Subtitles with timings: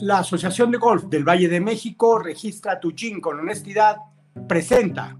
[0.00, 3.98] La Asociación de Golf del Valle de México registra tu GIN con honestidad.
[4.48, 5.18] Presenta.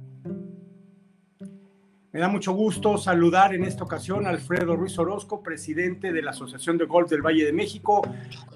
[2.13, 6.31] Me da mucho gusto saludar en esta ocasión a Alfredo Ruiz Orozco, presidente de la
[6.31, 8.01] Asociación de Golf del Valle de México,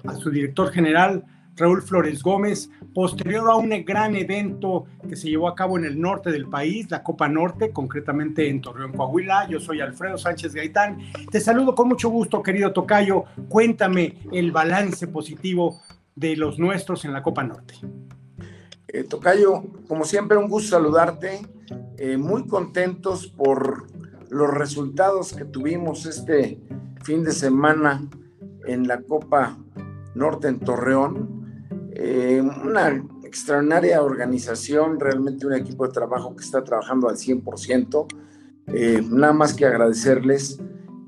[0.03, 1.23] a su director general,
[1.55, 6.01] Raúl Flores Gómez, posterior a un gran evento que se llevó a cabo en el
[6.01, 9.47] norte del país, la Copa Norte, concretamente en Torreón, Coahuila.
[9.47, 10.97] Yo soy Alfredo Sánchez Gaitán.
[11.29, 13.25] Te saludo con mucho gusto, querido Tocayo.
[13.47, 15.79] Cuéntame el balance positivo
[16.15, 17.75] de los nuestros en la Copa Norte.
[18.87, 21.41] Eh, Tocayo, como siempre, un gusto saludarte.
[21.97, 23.87] Eh, muy contentos por
[24.29, 26.59] los resultados que tuvimos este
[27.03, 28.07] fin de semana
[28.65, 29.57] en la Copa
[30.13, 31.69] Norte en Torreón.
[31.91, 32.89] Eh, una
[33.23, 38.07] extraordinaria organización, realmente un equipo de trabajo que está trabajando al 100%.
[38.67, 40.59] Eh, nada más que agradecerles.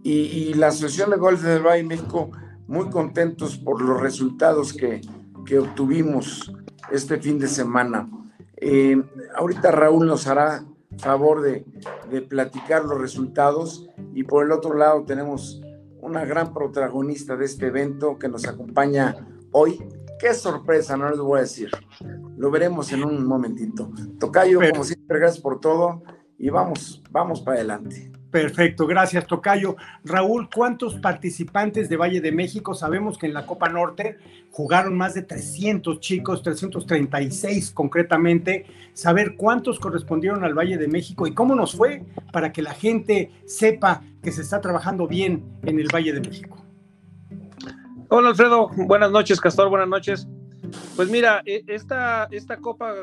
[0.03, 2.31] Y, la Asociación de Golf del Valle México,
[2.67, 5.01] muy contentos por los resultados que,
[5.45, 6.53] que obtuvimos
[6.91, 8.09] este fin de semana.
[8.57, 9.01] Eh,
[9.35, 10.65] ahorita Raúl nos hará
[10.97, 11.65] favor de,
[12.09, 15.61] de, platicar los resultados y por el otro lado tenemos
[16.01, 19.15] una gran protagonista de este evento que nos acompaña
[19.51, 19.79] hoy,
[20.19, 21.69] Qué sorpresa, no les voy a decir.
[22.37, 23.91] Lo veremos en un momentito.
[24.19, 26.01] Tocayo, como siempre, gracias por todo
[26.39, 28.11] y vamos, vamos para adelante.
[28.31, 29.77] Perfecto, gracias Tocayo.
[30.03, 32.73] Raúl, ¿cuántos participantes de Valle de México?
[32.73, 34.17] Sabemos que en la Copa Norte
[34.51, 38.65] jugaron más de 300 chicos, 336 concretamente.
[38.93, 43.31] Saber cuántos correspondieron al Valle de México y cómo nos fue para que la gente
[43.45, 46.57] sepa que se está trabajando bien en el Valle de México.
[48.09, 50.27] Hola Alfredo, buenas noches, Castor, buenas noches.
[50.97, 52.93] Pues mira, e, esta, esta copa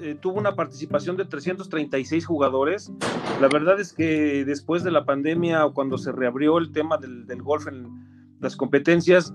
[0.00, 2.92] eh, tuvo una participación de 336 jugadores.
[3.40, 7.26] La verdad es que después de la pandemia o cuando se reabrió el tema del,
[7.26, 9.34] del golf en las competencias,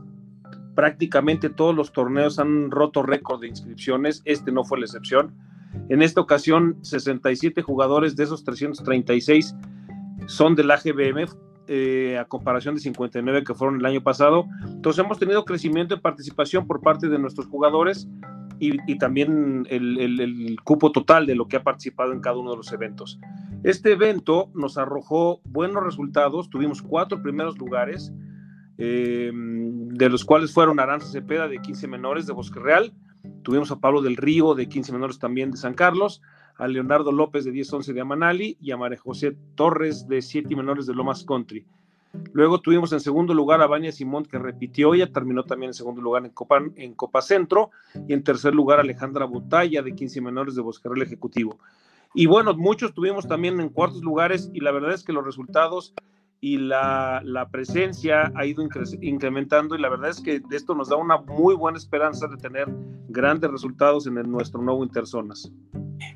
[0.76, 4.22] prácticamente todos los torneos han roto récord de inscripciones.
[4.26, 5.34] Este no fue la excepción.
[5.90, 9.56] En esta ocasión, 67 jugadores de esos 336
[10.28, 11.26] son del AGBM,
[11.68, 14.46] eh, a comparación de 59 que fueron el año pasado.
[14.68, 18.08] Entonces hemos tenido crecimiento de participación por parte de nuestros jugadores
[18.62, 22.72] y, también el, cupo total de lo que ha participado en cada uno de los
[22.72, 23.20] eventos.
[23.64, 28.14] Este evento nos arrojó buenos resultados, tuvimos cuatro primeros lugares,
[28.78, 32.94] eh, de los cuales fueron Aranza Cepeda de 15 menores de Bosque Real,
[33.42, 36.22] tuvimos a Pablo del Río de 15 menores también de San Carlos,
[36.56, 40.86] a Leonardo López de 10-11 de Amanali y a María José Torres de 7 menores
[40.86, 41.66] de Lomas Country.
[42.34, 46.02] Luego tuvimos en segundo lugar a Baña Simón, que repitió, ella terminó también en segundo
[46.02, 47.72] lugar en Copa, en Copa Centro,
[48.08, 51.60] y en tercer lugar Alejandra Butaya de 15 menores de Bosquerel Ejecutivo.
[52.14, 55.94] Y bueno, muchos tuvimos también en cuartos lugares, y la verdad es que los resultados
[56.44, 58.68] y la, la, presencia ha ido
[59.00, 62.68] incrementando y la verdad es que esto nos da una muy buena esperanza de tener
[63.10, 65.52] grandes resultados en el, nuestro nuevo Interzonas.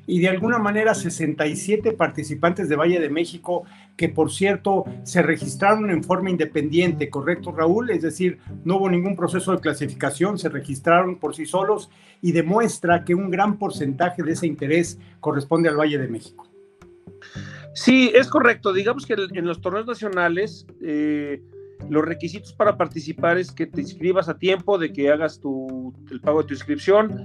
[0.08, 3.62] Y de alguna manera 67 participantes de Valle de México
[3.96, 7.90] que por cierto se registraron en forma independiente, ¿correcto Raúl?
[7.90, 11.88] Es decir, no hubo ningún proceso de clasificación, se registraron por sí solos
[12.20, 16.48] y demuestra que un gran porcentaje de ese interés corresponde al Valle de México.
[17.76, 18.72] Sí, es correcto.
[18.72, 21.42] Digamos que en los torneos nacionales eh,
[21.90, 26.22] los requisitos para participar es que te inscribas a tiempo, de que hagas tu, el
[26.22, 27.22] pago de tu inscripción.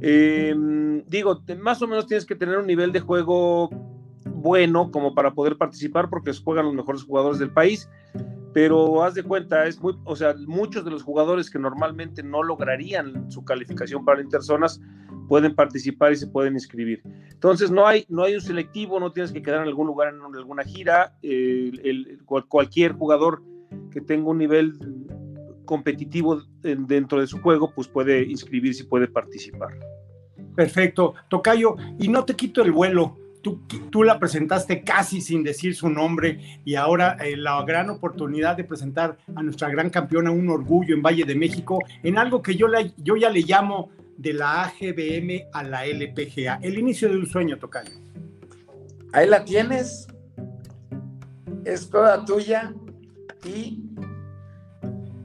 [0.00, 3.70] Em, digo, más o menos tienes que tener un nivel de juego
[4.24, 7.88] bueno como para poder participar porque juegan los mejores jugadores del país
[8.54, 12.42] pero haz de cuenta, es muy, o sea, muchos de los jugadores que normalmente no
[12.42, 14.80] lograrían su calificación para interzonas
[15.28, 17.02] pueden participar y se pueden inscribir.
[17.30, 20.20] Entonces no hay, no hay un selectivo, no tienes que quedar en algún lugar en
[20.20, 21.14] alguna gira.
[22.48, 23.42] cualquier jugador
[23.90, 24.78] que tenga un nivel
[25.64, 29.78] competitivo dentro de su juego, pues puede inscribirse y puede participar.
[30.54, 33.18] Perfecto, Tocayo, y no te quito el vuelo.
[33.90, 38.64] Tú, la presentaste casi sin decir su nombre y ahora eh, la gran oportunidad de
[38.64, 42.68] presentar a nuestra gran campeona, un orgullo en Valle de México, en algo que yo,
[42.68, 47.26] la, yo ya le llamo de la AGBM a la LPGA, el inicio de un
[47.26, 47.92] sueño, Tocayo.
[49.12, 50.06] Ahí la tienes,
[51.64, 52.74] es toda tuya
[53.44, 53.82] y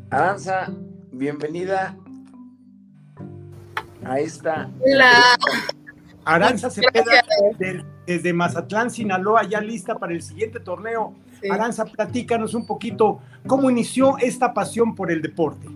[0.10, 0.72] Aranza,
[1.12, 1.98] bienvenida
[4.04, 4.70] a esta.
[4.80, 5.12] Hola.
[6.26, 7.24] Aranza Cepeda
[7.58, 11.16] desde, desde, Mazatlán, Sinaloa, ya lista para el siguiente torneo.
[11.50, 15.68] Aranza, platícanos un poquito cómo inició esta pasión por el deporte.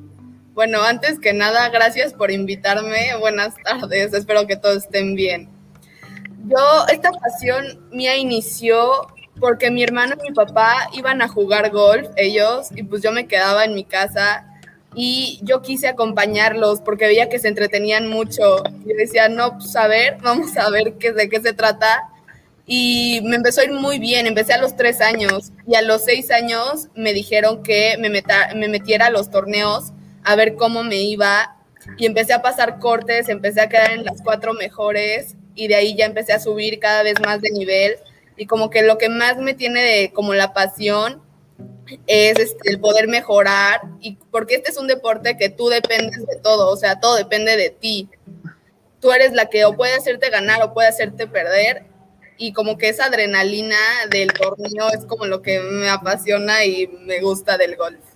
[0.53, 3.15] Bueno, antes que nada, gracias por invitarme.
[3.19, 5.49] Buenas tardes, espero que todos estén bien.
[6.45, 9.07] Yo, esta pasión mía inició
[9.39, 13.25] porque mi hermano y mi papá iban a jugar golf, ellos, y pues yo me
[13.25, 14.45] quedaba en mi casa
[14.93, 18.63] y yo quise acompañarlos porque veía que se entretenían mucho.
[18.85, 22.09] Yo decía, no, pues a ver, vamos a ver qué, de qué se trata.
[22.67, 26.05] Y me empezó a ir muy bien, empecé a los tres años y a los
[26.05, 28.09] seis años me dijeron que me,
[28.55, 31.55] me metiera a los torneos a ver cómo me iba
[31.97, 35.95] y empecé a pasar cortes, empecé a quedar en las cuatro mejores y de ahí
[35.95, 37.95] ya empecé a subir cada vez más de nivel.
[38.37, 41.21] Y como que lo que más me tiene de como la pasión
[42.07, 46.37] es este, el poder mejorar y porque este es un deporte que tú dependes de
[46.37, 48.09] todo, o sea, todo depende de ti.
[48.99, 51.83] Tú eres la que o puede hacerte ganar o puede hacerte perder
[52.37, 53.77] y como que esa adrenalina
[54.09, 58.12] del torneo es como lo que me apasiona y me gusta del golf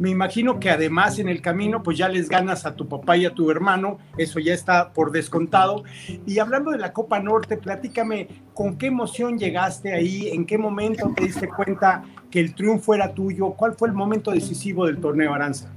[0.00, 3.26] me imagino que además en el camino pues ya les ganas a tu papá y
[3.26, 5.84] a tu hermano, eso ya está por descontado.
[6.26, 11.12] Y hablando de la Copa Norte, platícame con qué emoción llegaste ahí, en qué momento
[11.14, 15.34] te diste cuenta que el triunfo era tuyo, cuál fue el momento decisivo del torneo
[15.34, 15.70] Aranza.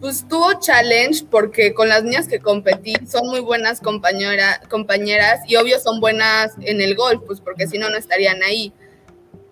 [0.00, 5.80] Pues tuvo challenge porque con las niñas que competí son muy buenas compañeras y obvio
[5.80, 8.72] son buenas en el golf, pues porque si no, no estarían ahí.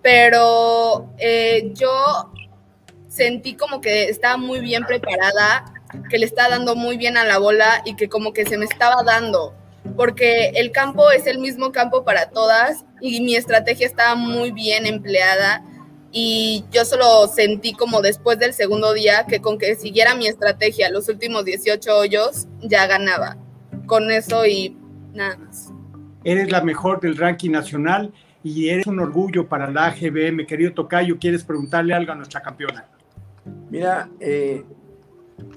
[0.01, 2.31] Pero eh, yo
[3.15, 5.63] sentí como que estaba muy bien preparada,
[6.09, 8.65] que le estaba dando muy bien a la bola y que como que se me
[8.65, 9.53] estaba dando,
[9.95, 14.85] porque el campo es el mismo campo para todas y mi estrategia estaba muy bien
[14.85, 15.63] empleada
[16.11, 20.89] y yo solo sentí como después del segundo día que con que siguiera mi estrategia
[20.89, 23.37] los últimos 18 hoyos ya ganaba.
[23.85, 24.77] Con eso y
[25.13, 25.71] nada más.
[26.23, 28.11] Eres la mejor del ranking nacional
[28.43, 30.45] y eres un orgullo para la AGBM.
[30.45, 32.85] Querido Tocayo, ¿quieres preguntarle algo a nuestra campeona?
[33.75, 34.63] Mira, eh,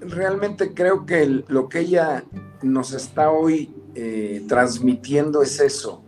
[0.01, 2.25] realmente creo que lo que ella
[2.63, 6.03] nos está hoy eh, transmitiendo es eso.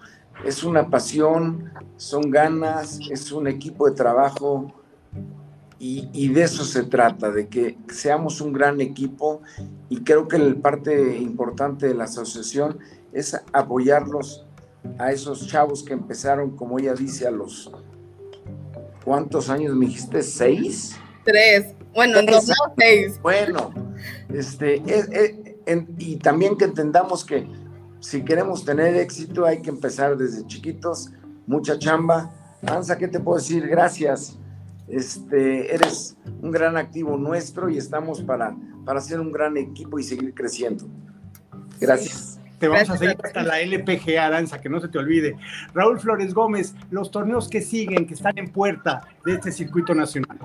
[0.45, 4.75] Es una pasión, son ganas, es un equipo de trabajo
[5.79, 9.43] y, de eso se trata, de que seamos un gran equipo
[9.89, 12.81] y creo que la parte importante de la asociación
[13.13, 14.45] es apoyarlos
[14.99, 17.71] a esos chavos que empezaron, como ella dice, a los...
[19.05, 20.25] ¿Cuántos años me dijiste?
[20.25, 20.97] ¿Seis?
[21.25, 21.77] Tres.
[21.95, 22.19] Bueno,
[22.77, 23.21] seis.
[23.21, 23.73] Bueno,
[24.33, 24.83] este,
[25.99, 27.47] y también que entendamos que
[28.01, 31.11] si queremos tener éxito hay que empezar desde chiquitos,
[31.47, 32.31] mucha chamba.
[32.67, 33.67] Ansa, ¿qué te puedo decir?
[33.69, 34.39] Gracias.
[34.89, 40.03] Este, eres un gran activo nuestro y estamos para, para ser un gran equipo y
[40.03, 40.87] seguir creciendo.
[41.81, 42.41] Gracias.
[42.59, 45.35] Te vamos a seguir hasta la LPG Aranza, que no se te olvide.
[45.73, 50.39] Raúl Flores Gómez, los torneos que siguen, que están en puerta de este circuito nacional.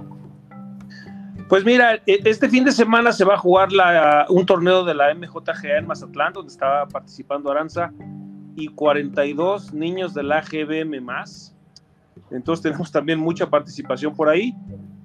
[1.48, 3.70] Pues mira, e, este fin de semana se va a jugar
[4.30, 7.92] un torneo de la MJGA en Mazatlán, donde estaba participando Aranza,
[8.56, 11.56] y 42 niños de la GBM más.
[12.32, 14.56] Entonces tenemos también mucha participación por ahí.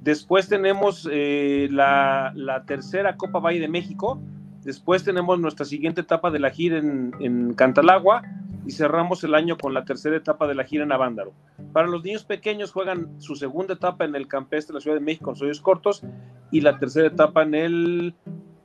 [0.00, 2.32] Después tenemos eh, la,
[2.66, 4.20] tercera Copa Valle de México.
[4.62, 8.22] Después tenemos nuestra siguiente etapa de la gira en, en Cantalagua
[8.64, 11.32] y cerramos el año con la tercera etapa de la gira en Avándaro.
[11.72, 15.05] Para los niños pequeños juegan su segunda etapa en el Campestre de la Ciudad de
[15.05, 16.02] México con sueños cortos
[16.50, 18.14] y la tercera etapa en el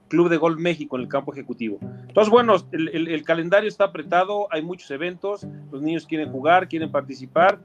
[0.07, 1.77] Club de Golf México en el campo ejecutivo.
[2.07, 7.59] Entonces, bueno, el, calendario está apretado, hay muchos eventos, los niños quieren jugar, quieren participar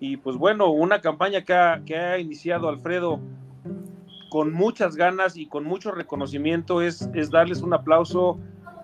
[0.00, 3.20] y pues bueno, una campaña que ha, iniciado Alfredo
[4.30, 8.38] con muchas ganas y con mucho reconocimiento es darles un aplauso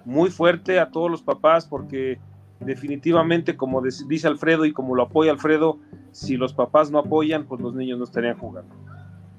[0.04, 2.18] muy fuerte a todos los papás porque
[2.60, 5.78] definitivamente, como dice Alfredo y como lo apoya Alfredo,
[6.12, 8.74] si los papás no apoyan, pues los niños no estarían jugando.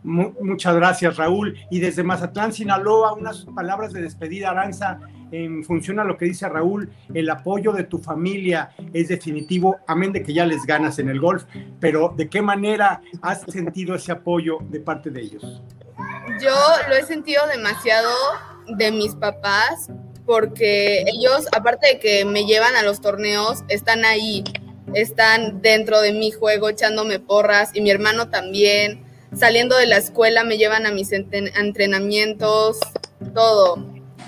[0.04, 1.58] Muchas gracias, Raúl.
[1.70, 5.00] Y desde Mazatlán, Sinaloa, unas palabras de despedida, Aranza,
[5.32, 10.14] en función a lo que dice Raúl, el apoyo de tu familia es definitivo, amén
[10.14, 11.44] de que ya les ganas en el golf,
[11.80, 15.62] pero ¿de qué manera has sentido ese apoyo de parte de ellos?
[16.42, 16.56] Yo
[16.88, 18.10] lo he sentido demasiado
[18.78, 19.90] de mis papás,
[20.28, 24.44] porque ellos, aparte de que me llevan a los torneos, están ahí,
[24.94, 29.04] están dentro de mi juego echándome porras y mi hermano también.
[29.34, 32.78] Saliendo de la escuela me llevan a mis entrenamientos,
[33.34, 33.84] todo.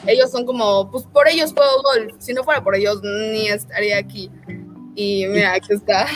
[0.07, 2.15] Ellos son como, pues por ellos juego golf.
[2.19, 4.31] Si no fuera por ellos, ni estaría aquí.
[4.95, 6.07] Y mira, aquí está.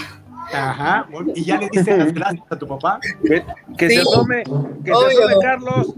[0.54, 3.00] Ajá, y ya le diste las gracias a tu papá.
[3.78, 4.44] Que, se tome,
[4.84, 5.94] que se tome Carlos.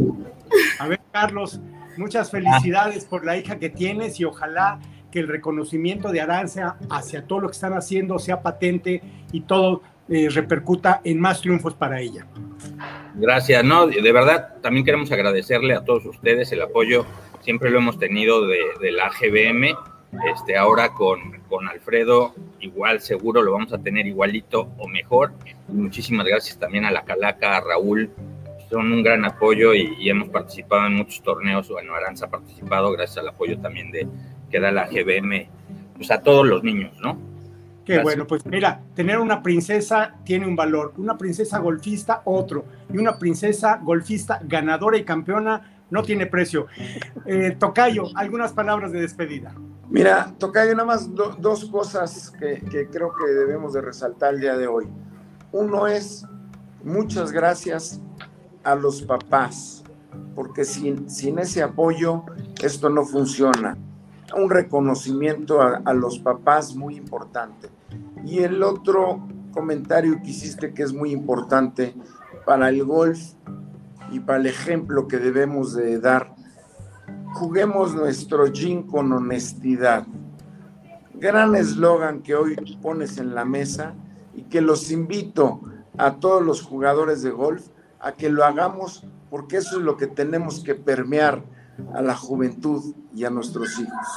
[0.80, 1.60] A ver, Carlos,
[1.98, 4.80] Muchas felicidades por la hija que tienes y ojalá
[5.12, 9.82] que el reconocimiento de Aranza hacia todo lo que están haciendo sea patente y todo
[10.08, 12.28] eh, repercuta en más triunfos para ella.
[13.16, 17.06] Gracias, no, de verdad también queremos agradecerle a todos ustedes el apoyo,
[17.42, 19.74] siempre lo hemos tenido de, la GBM,
[20.32, 25.34] este, ahora con, con, Alfredo igual seguro lo vamos a tener igualito o mejor.
[25.70, 28.12] Muchísimas gracias también a la Calaca, a Raúl,
[28.70, 31.70] son un gran apoyo y, hemos participado en muchos torneos.
[31.70, 34.08] Bueno, Aranza ha participado gracias al apoyo también de
[34.50, 35.48] que da la GBM
[35.96, 37.18] pues a todos los niños, ¿no?
[37.86, 42.98] Qué bueno, pues mira, tener una princesa tiene un valor, una princesa golfista otro, y
[42.98, 46.66] una princesa golfista ganadora y campeona no tiene precio.
[47.28, 49.54] Eh, Tocayo, algunas palabras de despedida.
[49.88, 54.58] Mira, Tocayo, nada más dos cosas que, que, creo que debemos de resaltar el día
[54.58, 54.88] de hoy.
[55.52, 56.26] Uno es,
[56.84, 58.02] muchas gracias
[58.66, 59.84] a los papás,
[60.36, 62.26] porque sin, sin ese apoyo
[62.62, 63.78] esto no funciona.
[64.36, 67.70] Un reconocimiento a, a los papás muy importante.
[68.26, 71.96] Y el otro comentario que hiciste que es muy importante
[72.46, 73.20] para el golf
[74.12, 76.36] y para el ejemplo que debemos de dar,
[77.34, 80.08] juguemos nuestro gin con honestidad.
[81.14, 83.94] Gran eslogan que hoy pones en la mesa
[84.34, 85.62] y que los invito
[85.98, 87.68] a todos los jugadores de golf
[88.06, 91.42] a que lo hagamos porque eso es lo que tenemos que permear
[91.94, 94.08] a la juventud y a nuestros hijos.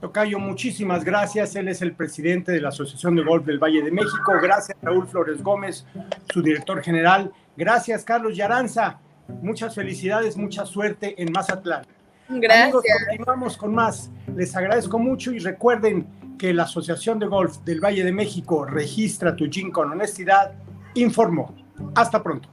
[0.00, 1.56] Tocayo, muchísimas gracias.
[1.56, 4.32] Él es el presidente de la Asociación de Golf del Valle de México.
[4.42, 5.86] Gracias, Raúl Flores Gómez,
[6.32, 7.32] su director general.
[7.56, 9.00] Gracias, Carlos Yaranza.
[9.40, 11.86] Muchas felicidades, mucha suerte en Mazatlán.
[12.28, 12.62] Gracias.
[12.62, 14.10] Amigos, continuamos con más.
[14.36, 16.06] Les agradezco mucho y recuerden
[16.38, 20.52] que la Asociación de Golf del Valle de México registra tu GIN con honestidad.
[20.94, 21.54] Informó.
[21.94, 22.48] Hasta pronto.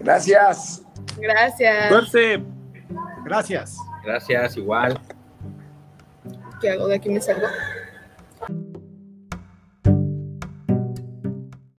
[0.00, 0.82] Gracias.
[1.18, 1.88] Gracias.
[1.88, 2.42] Suerte.
[3.24, 3.76] Gracias.
[4.04, 4.98] Gracias, igual.
[6.60, 6.88] ¿Qué hago?
[6.88, 7.46] ¿De aquí me salgo?